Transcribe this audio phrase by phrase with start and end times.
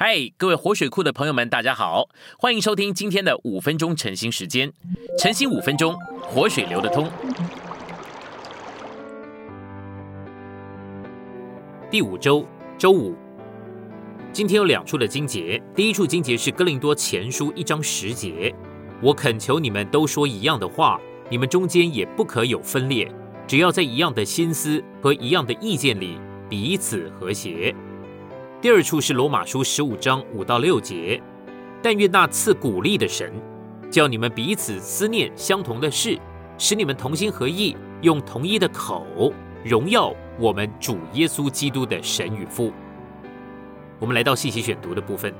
[0.00, 2.08] 嗨，各位活水库的朋友们，大家好，
[2.38, 4.72] 欢迎收听今天的五分钟晨兴时间。
[5.18, 7.10] 晨兴五分钟，活水流得通。
[11.90, 12.46] 第五周
[12.78, 13.16] 周五，
[14.32, 15.60] 今天有两处的经节。
[15.74, 18.54] 第一处经节是哥林多前书一章十节，
[19.02, 23.10] 我恳求你们都说一样的话，你们中间也不可有分裂，
[23.48, 27.74] 只要在一样的心思和一样的意见里彼此和谐。
[28.60, 31.22] 第二处是罗马书十五章五到六节，
[31.80, 33.32] 但愿那赐鼓励的神，
[33.88, 36.18] 叫你们彼此思念相同的事，
[36.58, 39.32] 使你们同心合意，用同一的口
[39.64, 42.72] 荣耀我们主耶稣基督的神与父。
[44.00, 45.32] 我们来到细细选读的部分，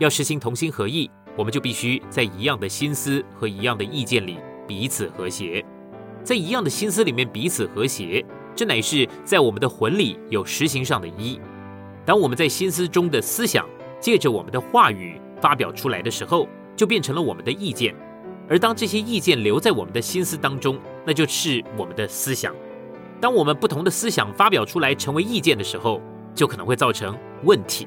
[0.00, 5.64] 要实行同心合意，我们就必须在一样的心思和一样的意见里彼此和谐，
[6.24, 11.40] 在一样的心思里面彼此和谐，这乃是在我们的魂里有实行上的一。
[12.04, 13.68] 当我们在心思中的思想
[14.00, 17.94] 借着我们的话语发表出来的时候，就变成了我们的意见；
[18.48, 22.54] 而当这些意见留在我们的心思当中，那就是我们的思想。
[23.20, 26.00] 当我们不同的思想发表出来成为意见的时候，
[26.34, 27.86] 就可能会造成问题。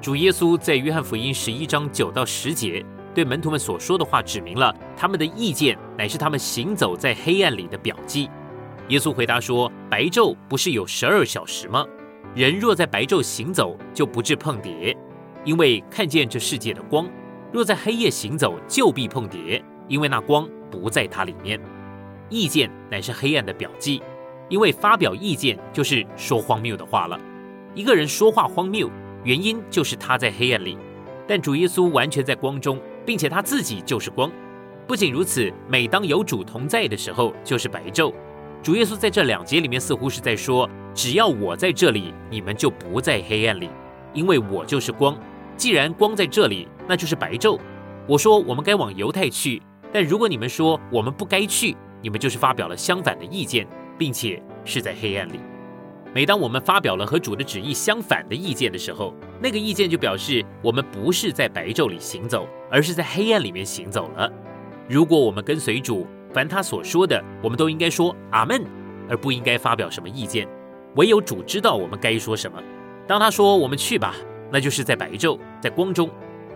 [0.00, 8.28] 主耶稣在约翰福音十一章九到十节对门徒们所说的话，指明了他们的意见乃是他们行走在黑暗里的表记。
[8.88, 11.84] 耶稣回答说：“白昼不是有十二小时吗？”
[12.34, 14.96] 人若在白昼行走，就不致碰蝶，
[15.44, 17.06] 因为看见这世界的光；
[17.52, 21.60] 若在黑夜行走，就必碰蝶，因为那光不在它里面。
[22.30, 24.02] 意见乃是黑暗的表记，
[24.48, 27.20] 因为发表意见就是说荒谬的话了。
[27.74, 28.90] 一个人说话荒谬，
[29.24, 30.78] 原因就是他在黑暗里；
[31.28, 34.32] 但主耶稣完全在光中，并且他自己就是光。
[34.86, 38.14] 不仅如此，每当有主同在的时候，就是白昼。
[38.62, 40.66] 主耶稣在这两节里面似乎是在说。
[40.94, 43.70] 只要我在这里，你们就不在黑暗里，
[44.12, 45.16] 因为我就是光。
[45.56, 47.58] 既然光在这里，那就是白昼。
[48.06, 53.66] 我说我们该往犹太去，但如果你们说我们不该去，你们就是发表了相反的意见，
[53.96, 55.40] 并且是在黑暗里。
[56.14, 64.30] 每当我们发表了和主的旨意相反的意见的时候，那个意见就表示我们不是在白昼里行走，而是在黑暗里面行走了。
[64.88, 68.62] 如果我们跟随主，凡他所说的，我们都应该说阿门，
[69.08, 70.46] 而不应该发表什么意见。
[70.96, 72.62] 唯有主知道我们该说什么。
[73.06, 74.14] 当他说“我们去吧”，
[74.52, 76.10] 那就是在白昼，在光中。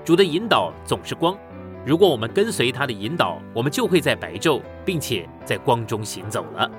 [0.05, 1.37] 主的引导总是光。
[1.85, 6.71] 如果我们跟随他的引导，我们就会在白昼，并且在光中行走了。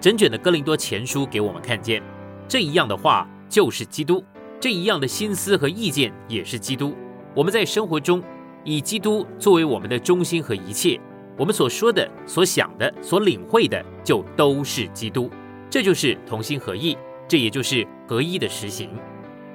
[0.00, 2.02] 整卷的哥林多前书给我们看见，
[2.48, 4.24] 这一样的话就是基督，
[4.58, 6.96] 这一样的心思和意见也是基督。
[7.34, 8.22] 我们在生活中
[8.64, 11.00] 以基督作为我们的中心和一切，
[11.36, 15.30] 我们所说的、所想的、所领会的，就都是基督。
[15.70, 16.96] 这就是同心合意，
[17.28, 18.90] 这也就是合一的实行。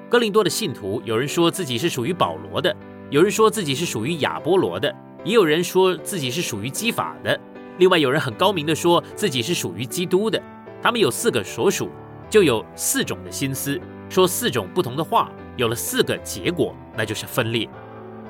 [0.09, 2.75] 哥林多的信徒，有人说自己是属于保罗的，
[3.09, 4.93] 有人说自己是属于亚波罗的，
[5.23, 7.39] 也有人说自己是属于基法的。
[7.79, 10.39] 另外有人很高明的说自己是属于基督的。
[10.83, 11.89] 他们有四个所属，
[12.29, 17.67] 就有四种的心思，说四种不同的话，有了四个结果，那就是分裂。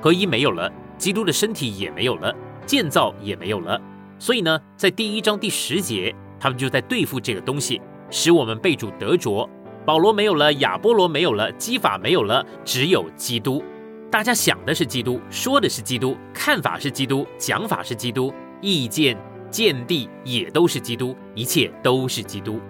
[0.00, 2.34] 合一没有了，基督的身体也没有了，
[2.64, 3.78] 建造也没有了。
[4.18, 6.14] 所以呢，在第一章第十节。
[6.44, 9.48] 他们就在对付这个东西，使我们被主得着。
[9.86, 13.64] 保罗没有了，亚波罗没有了，基法没有了，只有基督。
[14.10, 19.16] 大家想的是基督，说的是基督，看法是基督，讲法是基督，意见
[19.50, 22.60] 见地也都是基督，一切都是基督。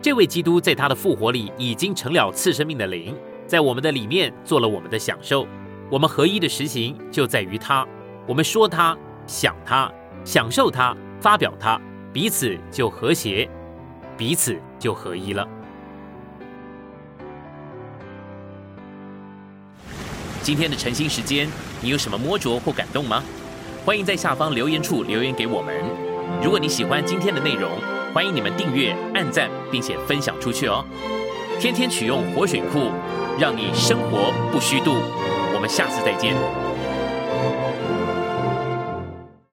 [0.00, 3.16] 这位基督在他的复活里已经成了次生命的灵，
[3.48, 5.44] 在我们的里面做了我们的享受。
[5.90, 7.84] 我们合一的实行就在于他，
[8.28, 8.96] 我们说他，
[9.26, 9.92] 想他，
[10.24, 11.80] 享受他，发表他。
[12.14, 13.50] 彼此就和谐，
[14.16, 15.44] 彼此就合一了。
[20.40, 21.48] 今天的晨兴时间，
[21.80, 23.20] 你有什么摸着或感动吗？
[23.84, 25.74] 欢迎在下方留言处留言给我们。
[26.40, 27.68] 如果你喜欢今天的内容，
[28.14, 30.84] 欢迎你们订阅、按赞，并且分享出去哦。
[31.58, 32.92] 天天取用活水库，
[33.40, 34.92] 让你生活不虚度。
[35.52, 36.32] 我们下次再见。